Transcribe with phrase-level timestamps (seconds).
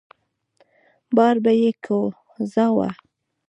[1.15, 2.89] بار به يې کوزاوه.